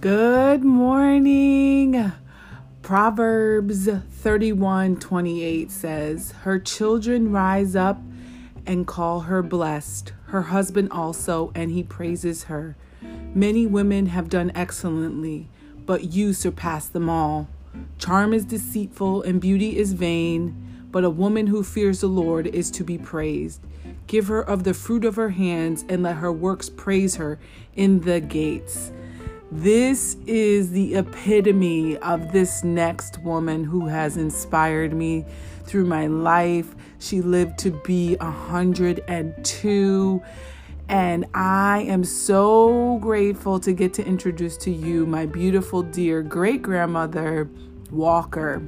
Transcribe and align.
Good 0.00 0.64
morning. 0.64 2.12
Proverbs 2.80 3.86
31 3.86 4.96
28 4.96 5.70
says, 5.70 6.32
Her 6.40 6.58
children 6.58 7.30
rise 7.30 7.76
up 7.76 8.00
and 8.64 8.86
call 8.86 9.20
her 9.20 9.42
blessed, 9.42 10.14
her 10.28 10.40
husband 10.40 10.90
also, 10.90 11.52
and 11.54 11.70
he 11.70 11.82
praises 11.82 12.44
her. 12.44 12.76
Many 13.34 13.66
women 13.66 14.06
have 14.06 14.30
done 14.30 14.50
excellently, 14.54 15.50
but 15.84 16.14
you 16.14 16.32
surpass 16.32 16.86
them 16.86 17.10
all. 17.10 17.50
Charm 17.98 18.32
is 18.32 18.46
deceitful 18.46 19.22
and 19.24 19.38
beauty 19.38 19.76
is 19.76 19.92
vain, 19.92 20.86
but 20.90 21.04
a 21.04 21.10
woman 21.10 21.48
who 21.48 21.62
fears 21.62 22.00
the 22.00 22.06
Lord 22.06 22.46
is 22.46 22.70
to 22.70 22.84
be 22.84 22.96
praised. 22.96 23.60
Give 24.06 24.28
her 24.28 24.40
of 24.40 24.64
the 24.64 24.72
fruit 24.72 25.04
of 25.04 25.16
her 25.16 25.30
hands, 25.30 25.84
and 25.90 26.02
let 26.02 26.16
her 26.16 26.32
works 26.32 26.70
praise 26.70 27.16
her 27.16 27.38
in 27.74 28.00
the 28.00 28.22
gates. 28.22 28.92
This 29.52 30.16
is 30.28 30.70
the 30.70 30.94
epitome 30.94 31.96
of 31.96 32.30
this 32.30 32.62
next 32.62 33.20
woman 33.22 33.64
who 33.64 33.88
has 33.88 34.16
inspired 34.16 34.92
me 34.92 35.24
through 35.64 35.86
my 35.86 36.06
life. 36.06 36.76
She 37.00 37.20
lived 37.20 37.58
to 37.60 37.72
be 37.72 38.14
102. 38.16 40.22
And 40.88 41.26
I 41.34 41.84
am 41.88 42.04
so 42.04 42.98
grateful 43.00 43.58
to 43.58 43.72
get 43.72 43.92
to 43.94 44.06
introduce 44.06 44.56
to 44.58 44.70
you 44.70 45.04
my 45.04 45.26
beautiful, 45.26 45.82
dear 45.82 46.22
great 46.22 46.62
grandmother, 46.62 47.50
Walker. 47.90 48.62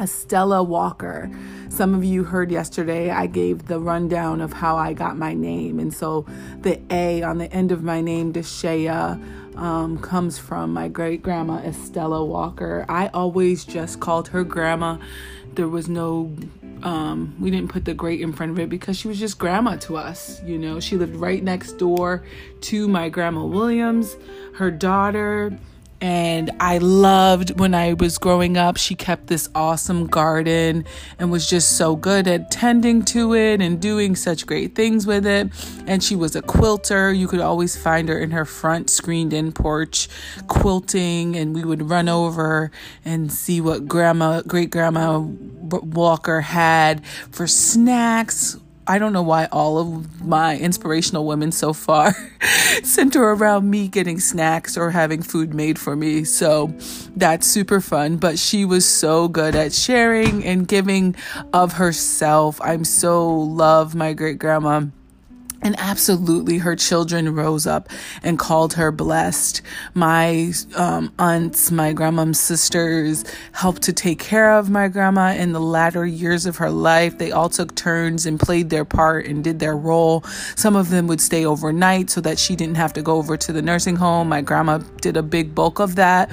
Estella 0.00 0.62
Walker. 0.62 1.30
Some 1.68 1.94
of 1.94 2.02
you 2.02 2.24
heard 2.24 2.50
yesterday 2.50 3.10
I 3.10 3.26
gave 3.26 3.66
the 3.66 3.78
rundown 3.78 4.40
of 4.40 4.52
how 4.52 4.76
I 4.76 4.94
got 4.94 5.16
my 5.16 5.34
name. 5.34 5.78
And 5.78 5.92
so 5.92 6.26
the 6.62 6.80
A 6.90 7.22
on 7.22 7.38
the 7.38 7.52
end 7.52 7.70
of 7.70 7.82
my 7.82 8.00
name, 8.00 8.32
Deshea, 8.32 9.22
um, 9.56 9.98
comes 9.98 10.38
from 10.38 10.72
my 10.72 10.88
great 10.88 11.22
grandma 11.22 11.58
Estella 11.58 12.24
Walker. 12.24 12.86
I 12.88 13.08
always 13.08 13.64
just 13.64 14.00
called 14.00 14.28
her 14.28 14.42
grandma. 14.42 14.96
There 15.54 15.68
was 15.68 15.88
no, 15.88 16.34
um, 16.82 17.36
we 17.38 17.50
didn't 17.50 17.70
put 17.70 17.84
the 17.84 17.92
great 17.92 18.20
in 18.20 18.32
front 18.32 18.52
of 18.52 18.58
it 18.58 18.70
because 18.70 18.96
she 18.96 19.08
was 19.08 19.18
just 19.18 19.38
grandma 19.38 19.76
to 19.76 19.96
us. 19.96 20.40
You 20.44 20.58
know, 20.58 20.80
she 20.80 20.96
lived 20.96 21.16
right 21.16 21.42
next 21.42 21.72
door 21.72 22.24
to 22.62 22.88
my 22.88 23.10
grandma 23.10 23.44
Williams, 23.44 24.16
her 24.54 24.70
daughter 24.70 25.58
and 26.00 26.50
I 26.60 26.78
loved 26.78 27.58
when 27.58 27.74
I 27.74 27.92
was 27.92 28.16
growing 28.18 28.56
up. 28.56 28.76
She 28.76 28.94
kept 28.94 29.26
this 29.26 29.48
awesome 29.54 30.06
garden 30.06 30.86
and 31.18 31.30
was 31.30 31.48
just 31.48 31.76
so 31.76 31.96
good 31.96 32.26
at 32.26 32.50
tending 32.50 33.04
to 33.06 33.34
it 33.34 33.60
and 33.60 33.80
doing 33.80 34.16
such 34.16 34.46
great 34.46 34.74
things 34.74 35.06
with 35.06 35.26
it. 35.26 35.50
And 35.86 36.02
she 36.02 36.16
was 36.16 36.34
a 36.34 36.42
quilter. 36.42 37.12
You 37.12 37.28
could 37.28 37.40
always 37.40 37.76
find 37.76 38.08
her 38.08 38.18
in 38.18 38.30
her 38.30 38.44
front 38.44 38.88
screened 38.88 39.32
in 39.32 39.52
porch 39.52 40.08
quilting, 40.46 41.36
and 41.36 41.54
we 41.54 41.64
would 41.64 41.90
run 41.90 42.08
over 42.08 42.70
and 43.04 43.32
see 43.32 43.60
what 43.60 43.86
grandma, 43.86 44.42
great 44.42 44.70
grandma 44.70 45.18
Walker 45.18 46.40
had 46.40 47.04
for 47.30 47.46
snacks 47.46 48.56
I 48.90 48.98
don't 48.98 49.12
know 49.12 49.22
why 49.22 49.44
all 49.52 49.78
of 49.78 50.26
my 50.26 50.58
inspirational 50.58 51.24
women 51.24 51.52
so 51.52 51.72
far 51.72 52.12
center 52.82 53.22
around 53.22 53.70
me 53.70 53.86
getting 53.86 54.18
snacks 54.18 54.76
or 54.76 54.90
having 54.90 55.22
food 55.22 55.54
made 55.54 55.78
for 55.78 55.94
me. 55.94 56.24
So 56.24 56.74
that's 57.14 57.46
super 57.46 57.80
fun. 57.80 58.16
But 58.16 58.36
she 58.36 58.64
was 58.64 58.84
so 58.84 59.28
good 59.28 59.54
at 59.54 59.72
sharing 59.72 60.44
and 60.44 60.66
giving 60.66 61.14
of 61.52 61.74
herself. 61.74 62.60
I'm 62.62 62.82
so 62.82 63.32
love 63.32 63.94
my 63.94 64.12
great 64.12 64.40
grandma 64.40 64.86
and 65.62 65.74
absolutely, 65.78 66.58
her 66.58 66.74
children 66.74 67.34
rose 67.34 67.66
up 67.66 67.88
and 68.22 68.38
called 68.38 68.74
her 68.74 68.90
blessed. 68.90 69.60
My 69.94 70.52
um, 70.74 71.12
aunts, 71.18 71.70
my 71.70 71.92
grandma's 71.92 72.40
sisters 72.40 73.24
helped 73.52 73.82
to 73.82 73.92
take 73.92 74.18
care 74.18 74.52
of 74.52 74.70
my 74.70 74.88
grandma 74.88 75.32
in 75.32 75.52
the 75.52 75.60
latter 75.60 76.06
years 76.06 76.46
of 76.46 76.56
her 76.56 76.70
life. 76.70 77.18
They 77.18 77.30
all 77.30 77.48
took 77.48 77.74
turns 77.74 78.24
and 78.24 78.40
played 78.40 78.70
their 78.70 78.84
part 78.84 79.26
and 79.26 79.44
did 79.44 79.58
their 79.58 79.76
role. 79.76 80.22
Some 80.56 80.76
of 80.76 80.88
them 80.88 81.06
would 81.08 81.20
stay 81.20 81.44
overnight 81.44 82.10
so 82.10 82.20
that 82.22 82.38
she 82.38 82.56
didn't 82.56 82.76
have 82.76 82.92
to 82.94 83.02
go 83.02 83.16
over 83.16 83.36
to 83.36 83.52
the 83.52 83.62
nursing 83.62 83.96
home. 83.96 84.28
My 84.28 84.40
grandma 84.40 84.78
did 85.02 85.16
a 85.16 85.22
big 85.22 85.54
bulk 85.54 85.78
of 85.78 85.96
that. 85.96 86.30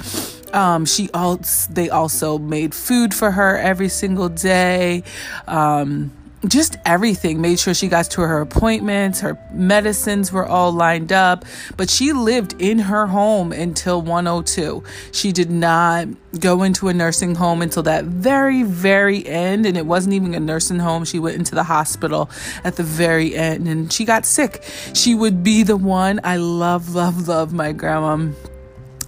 Um, 0.54 0.86
she 0.86 1.10
also 1.14 1.74
they 1.74 1.90
also 1.90 2.38
made 2.38 2.74
food 2.74 3.14
for 3.14 3.32
her 3.32 3.58
every 3.58 3.90
single 3.90 4.30
day. 4.30 5.04
Um, 5.48 6.12
just 6.46 6.78
everything. 6.86 7.42
Made 7.42 7.60
sure 7.60 7.74
she 7.74 7.88
got 7.88 8.06
to 8.12 8.22
her 8.22 8.42
appointments 8.42 9.22
her 9.22 9.38
medicines 9.52 10.32
were 10.32 10.46
all 10.46 10.72
lined 10.72 11.12
up 11.12 11.46
but 11.76 11.90
she 11.90 12.14
lived 12.14 12.54
in 12.62 12.80
her 12.80 13.08
home 13.08 13.52
until 13.52 14.02
102 14.02 14.84
she 15.12 15.32
did 15.32 15.50
not 15.50 16.08
go 16.40 16.64
into 16.64 16.88
a 16.88 16.94
nursing 16.94 17.36
home 17.36 17.62
until 17.62 17.84
that 17.84 18.06
very 18.06 18.64
very 18.64 19.26
end 19.26 19.66
and 19.66 19.78
it 19.78 19.86
wasn't 19.86 20.14
even 20.14 20.34
a 20.34 20.40
nursing 20.40 20.80
home. 20.80 21.06
She 21.06 21.20
went 21.20 21.36
into 21.38 21.56
the 21.56 21.64
hospital 21.64 22.30
at 22.64 22.76
the 22.76 22.84
very 22.84 23.36
end 23.36 23.68
and 23.68 23.92
she 23.92 24.06
got 24.06 24.26
sick. 24.26 24.64
She 24.94 25.16
would 25.16 25.44
be 25.44 25.64
the 25.64 25.78
one 25.78 26.20
i 26.24 26.38
love 26.38 26.94
love 26.94 27.28
love 27.28 27.54
my 27.54 27.72
grandma 27.72 28.32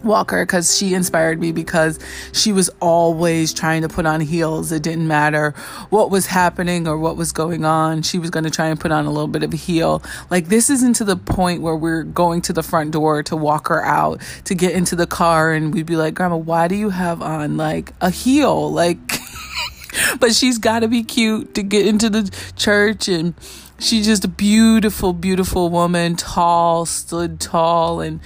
Walker 0.03 0.45
because 0.45 0.77
she 0.77 0.93
inspired 0.93 1.39
me 1.39 1.51
because 1.51 1.99
she 2.31 2.51
was 2.51 2.69
always 2.79 3.53
trying 3.53 3.81
to 3.81 3.89
put 3.89 4.05
on 4.05 4.21
heels. 4.21 4.71
It 4.71 4.83
didn't 4.83 5.07
matter 5.07 5.51
what 5.89 6.09
was 6.09 6.27
happening 6.27 6.87
or 6.87 6.97
what 6.97 7.17
was 7.17 7.31
going 7.31 7.65
on. 7.65 8.01
She 8.01 8.19
was 8.19 8.29
going 8.29 8.45
to 8.45 8.49
try 8.49 8.67
and 8.67 8.79
put 8.79 8.91
on 8.91 9.05
a 9.05 9.11
little 9.11 9.27
bit 9.27 9.43
of 9.43 9.53
a 9.53 9.57
heel. 9.57 10.01
Like 10.29 10.47
this 10.47 10.69
isn't 10.69 10.93
to 10.97 11.03
the 11.03 11.17
point 11.17 11.61
where 11.61 11.75
we're 11.75 12.03
going 12.03 12.41
to 12.43 12.53
the 12.53 12.63
front 12.63 12.91
door 12.91 13.23
to 13.23 13.35
walk 13.35 13.67
her 13.67 13.83
out 13.83 14.21
to 14.45 14.55
get 14.55 14.73
into 14.73 14.95
the 14.95 15.07
car 15.07 15.51
and 15.53 15.73
we'd 15.73 15.85
be 15.85 15.95
like, 15.95 16.13
"Grandma, 16.13 16.37
why 16.37 16.67
do 16.67 16.75
you 16.75 16.89
have 16.89 17.21
on 17.21 17.57
like 17.57 17.93
a 18.01 18.09
heel?" 18.09 18.71
Like 18.71 18.97
but 20.19 20.33
she's 20.33 20.57
got 20.57 20.79
to 20.79 20.87
be 20.87 21.03
cute 21.03 21.53
to 21.55 21.63
get 21.63 21.85
into 21.85 22.09
the 22.09 22.29
church 22.55 23.07
and 23.07 23.33
she's 23.79 24.05
just 24.05 24.25
a 24.25 24.27
beautiful 24.27 25.13
beautiful 25.13 25.69
woman, 25.69 26.15
tall, 26.15 26.85
stood 26.85 27.39
tall 27.39 28.01
and 28.01 28.19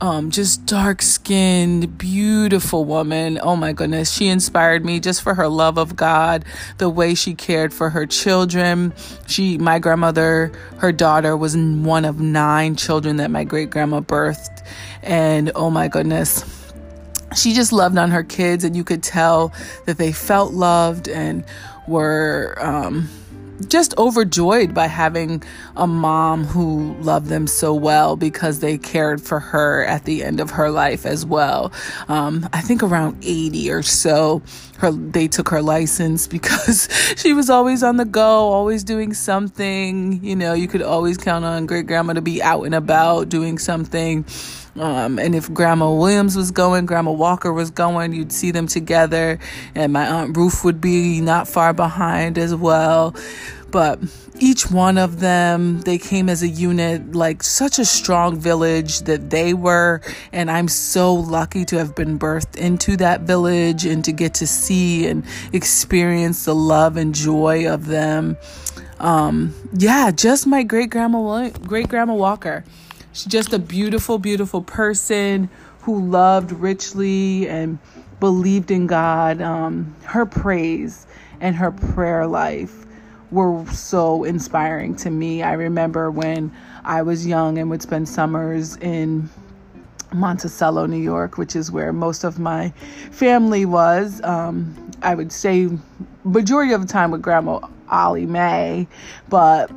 um, 0.00 0.30
just 0.30 0.64
dark 0.66 1.02
skinned, 1.02 1.98
beautiful 1.98 2.84
woman. 2.84 3.38
Oh 3.42 3.56
my 3.56 3.72
goodness. 3.72 4.12
She 4.12 4.28
inspired 4.28 4.84
me 4.84 5.00
just 5.00 5.22
for 5.22 5.34
her 5.34 5.48
love 5.48 5.76
of 5.76 5.96
God, 5.96 6.44
the 6.78 6.88
way 6.88 7.14
she 7.14 7.34
cared 7.34 7.74
for 7.74 7.90
her 7.90 8.06
children. 8.06 8.92
She, 9.26 9.58
my 9.58 9.78
grandmother, 9.78 10.52
her 10.78 10.92
daughter 10.92 11.36
was 11.36 11.56
one 11.56 12.04
of 12.04 12.20
nine 12.20 12.76
children 12.76 13.16
that 13.16 13.30
my 13.30 13.44
great 13.44 13.70
grandma 13.70 14.00
birthed. 14.00 14.64
And 15.02 15.50
oh 15.54 15.70
my 15.70 15.88
goodness 15.88 16.44
she 17.36 17.52
just 17.52 17.72
loved 17.72 17.98
on 17.98 18.10
her 18.10 18.22
kids 18.22 18.64
and 18.64 18.74
you 18.74 18.84
could 18.84 19.02
tell 19.02 19.52
that 19.84 19.98
they 19.98 20.12
felt 20.12 20.54
loved 20.54 21.08
and 21.08 21.44
were 21.86 22.56
um, 22.58 23.08
just 23.66 23.96
overjoyed 23.98 24.74
by 24.74 24.86
having 24.86 25.42
a 25.76 25.86
mom 25.86 26.44
who 26.44 26.94
loved 27.00 27.26
them 27.26 27.46
so 27.46 27.74
well 27.74 28.16
because 28.16 28.60
they 28.60 28.78
cared 28.78 29.20
for 29.20 29.40
her 29.40 29.84
at 29.84 30.04
the 30.04 30.22
end 30.22 30.40
of 30.40 30.50
her 30.50 30.70
life 30.70 31.04
as 31.04 31.26
well. 31.26 31.72
Um, 32.08 32.48
I 32.52 32.60
think 32.60 32.82
around 32.82 33.18
80 33.22 33.70
or 33.70 33.82
so, 33.82 34.42
her 34.78 34.92
they 34.92 35.26
took 35.26 35.48
her 35.48 35.62
license 35.62 36.26
because 36.38 36.88
she 37.16 37.32
was 37.32 37.50
always 37.50 37.82
on 37.82 37.96
the 37.96 38.04
go, 38.04 38.22
always 38.22 38.84
doing 38.84 39.12
something. 39.12 40.22
You 40.24 40.36
know, 40.36 40.54
you 40.54 40.68
could 40.68 40.82
always 40.82 41.18
count 41.18 41.44
on 41.44 41.66
great 41.66 41.86
grandma 41.86 42.14
to 42.14 42.22
be 42.22 42.42
out 42.42 42.62
and 42.62 42.74
about 42.74 43.28
doing 43.28 43.58
something. 43.58 44.24
Um, 44.80 45.18
and 45.18 45.34
if 45.34 45.52
Grandma 45.52 45.92
Williams 45.92 46.36
was 46.36 46.50
going, 46.50 46.86
Grandma 46.86 47.12
Walker 47.12 47.52
was 47.52 47.70
going, 47.70 48.12
you'd 48.12 48.32
see 48.32 48.50
them 48.50 48.66
together. 48.66 49.38
And 49.74 49.92
my 49.92 50.06
Aunt 50.06 50.36
Ruth 50.36 50.64
would 50.64 50.80
be 50.80 51.20
not 51.20 51.48
far 51.48 51.72
behind 51.72 52.38
as 52.38 52.54
well. 52.54 53.14
But 53.70 54.00
each 54.38 54.70
one 54.70 54.96
of 54.96 55.20
them, 55.20 55.82
they 55.82 55.98
came 55.98 56.28
as 56.28 56.42
a 56.42 56.48
unit, 56.48 57.14
like 57.14 57.42
such 57.42 57.78
a 57.78 57.84
strong 57.84 58.38
village 58.38 59.00
that 59.00 59.30
they 59.30 59.52
were. 59.52 60.00
And 60.32 60.50
I'm 60.50 60.68
so 60.68 61.12
lucky 61.14 61.64
to 61.66 61.78
have 61.78 61.94
been 61.94 62.18
birthed 62.18 62.56
into 62.56 62.96
that 62.96 63.22
village 63.22 63.84
and 63.84 64.04
to 64.04 64.12
get 64.12 64.34
to 64.34 64.46
see 64.46 65.06
and 65.06 65.24
experience 65.52 66.44
the 66.44 66.54
love 66.54 66.96
and 66.96 67.14
joy 67.14 67.70
of 67.70 67.86
them. 67.86 68.36
Um, 69.00 69.54
yeah, 69.74 70.10
just 70.10 70.46
my 70.46 70.62
great 70.62 70.90
grandma, 70.90 71.50
great 71.50 71.88
grandma 71.88 72.14
Walker. 72.14 72.64
She's 73.18 73.32
just 73.32 73.52
a 73.52 73.58
beautiful, 73.58 74.20
beautiful 74.20 74.62
person 74.62 75.50
who 75.80 76.06
loved 76.06 76.52
richly 76.52 77.48
and 77.48 77.80
believed 78.20 78.70
in 78.70 78.86
God. 78.86 79.42
Um, 79.42 79.96
her 80.04 80.24
praise 80.24 81.04
and 81.40 81.56
her 81.56 81.72
prayer 81.72 82.28
life 82.28 82.86
were 83.32 83.66
so 83.72 84.22
inspiring 84.22 84.94
to 84.96 85.10
me. 85.10 85.42
I 85.42 85.54
remember 85.54 86.12
when 86.12 86.52
I 86.84 87.02
was 87.02 87.26
young 87.26 87.58
and 87.58 87.68
would 87.70 87.82
spend 87.82 88.08
summers 88.08 88.76
in 88.76 89.28
Monticello, 90.14 90.86
New 90.86 91.02
York, 91.02 91.38
which 91.38 91.56
is 91.56 91.72
where 91.72 91.92
most 91.92 92.22
of 92.22 92.38
my 92.38 92.68
family 93.10 93.64
was. 93.64 94.22
Um, 94.22 94.92
I 95.02 95.16
would 95.16 95.32
stay 95.32 95.68
majority 96.22 96.72
of 96.72 96.82
the 96.82 96.92
time 96.92 97.10
with 97.10 97.22
Grandma 97.22 97.66
Ollie 97.88 98.26
Mae, 98.26 98.86
but 99.28 99.72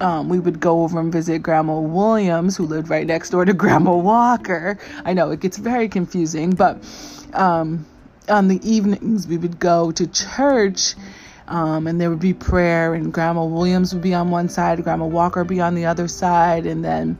um, 0.00 0.28
we 0.28 0.38
would 0.38 0.60
go 0.60 0.82
over 0.82 1.00
and 1.00 1.12
visit 1.12 1.42
Grandma 1.42 1.78
Williams, 1.78 2.56
who 2.56 2.66
lived 2.66 2.90
right 2.90 3.06
next 3.06 3.30
door 3.30 3.44
to 3.44 3.52
Grandma 3.54 3.96
Walker. 3.96 4.78
I 5.04 5.12
know 5.12 5.30
it 5.30 5.40
gets 5.40 5.56
very 5.56 5.88
confusing, 5.88 6.50
but 6.50 6.78
um, 7.32 7.86
on 8.28 8.48
the 8.48 8.60
evenings 8.68 9.26
we 9.26 9.38
would 9.38 9.58
go 9.58 9.90
to 9.92 10.06
church. 10.06 10.94
Um, 11.48 11.86
and 11.86 12.00
there 12.00 12.10
would 12.10 12.18
be 12.18 12.34
prayer, 12.34 12.94
and 12.94 13.12
Grandma 13.12 13.44
Williams 13.44 13.94
would 13.94 14.02
be 14.02 14.14
on 14.14 14.30
one 14.30 14.48
side, 14.48 14.82
Grandma 14.82 15.06
Walker 15.06 15.42
would 15.42 15.48
be 15.48 15.60
on 15.60 15.76
the 15.76 15.86
other 15.86 16.08
side, 16.08 16.66
and 16.66 16.84
then, 16.84 17.16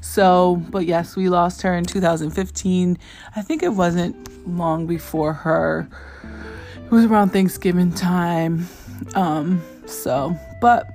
so, 0.00 0.56
but 0.70 0.86
yes, 0.86 1.14
we 1.16 1.28
lost 1.28 1.60
her 1.62 1.74
in 1.74 1.84
2015. 1.84 2.98
I 3.36 3.42
think 3.42 3.62
it 3.62 3.74
wasn't 3.74 4.48
long 4.48 4.86
before 4.86 5.34
her. 5.34 5.86
It 6.82 6.90
was 6.90 7.04
around 7.04 7.28
Thanksgiving 7.30 7.92
time. 7.92 8.66
Um, 9.14 9.62
so, 9.84 10.34
but 10.62 10.88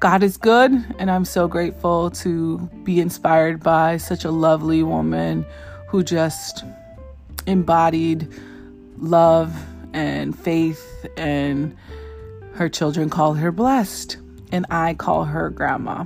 God 0.00 0.22
is 0.22 0.36
good, 0.36 0.70
and 0.98 1.10
I'm 1.10 1.24
so 1.24 1.48
grateful 1.48 2.10
to 2.10 2.58
be 2.84 3.00
inspired 3.00 3.62
by 3.62 3.96
such 3.96 4.26
a 4.26 4.30
lovely 4.30 4.82
woman 4.82 5.46
who 5.88 6.02
just 6.02 6.62
embodied 7.46 8.28
love 8.98 9.54
and 9.92 10.38
faith, 10.38 11.06
and 11.16 11.76
her 12.54 12.68
children 12.68 13.10
call 13.10 13.34
her 13.34 13.52
blessed, 13.52 14.16
and 14.52 14.66
I 14.70 14.94
call 14.94 15.24
her 15.24 15.50
grandma. 15.50 16.04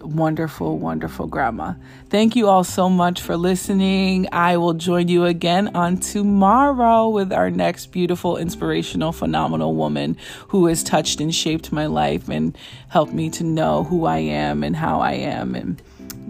Wonderful, 0.00 0.78
wonderful 0.78 1.26
grandma. 1.26 1.74
Thank 2.08 2.34
you 2.34 2.48
all 2.48 2.64
so 2.64 2.88
much 2.88 3.20
for 3.20 3.36
listening. 3.36 4.28
I 4.32 4.56
will 4.56 4.72
join 4.72 5.08
you 5.08 5.26
again 5.26 5.76
on 5.76 5.98
tomorrow 5.98 7.08
with 7.08 7.32
our 7.32 7.50
next 7.50 7.86
beautiful, 7.86 8.38
inspirational, 8.38 9.12
phenomenal 9.12 9.74
woman 9.74 10.16
who 10.48 10.66
has 10.66 10.82
touched 10.82 11.20
and 11.20 11.34
shaped 11.34 11.70
my 11.70 11.86
life 11.86 12.28
and 12.30 12.56
helped 12.88 13.12
me 13.12 13.28
to 13.30 13.44
know 13.44 13.84
who 13.84 14.06
I 14.06 14.18
am 14.18 14.62
and 14.62 14.74
how 14.74 15.00
I 15.00 15.12
am 15.12 15.54
and 15.54 15.82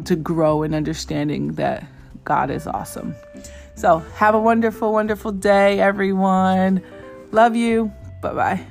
to 0.06 0.16
grow 0.16 0.62
in 0.64 0.74
understanding 0.74 1.52
that 1.52 1.86
God 2.24 2.50
is 2.50 2.66
awesome. 2.66 3.14
So, 3.80 4.00
have 4.16 4.34
a 4.34 4.38
wonderful, 4.38 4.92
wonderful 4.92 5.32
day, 5.32 5.80
everyone. 5.80 6.82
Love 7.32 7.56
you. 7.56 7.90
Bye 8.20 8.34
bye. 8.34 8.66